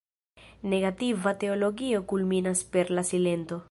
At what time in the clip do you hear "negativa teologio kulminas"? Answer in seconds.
0.71-2.63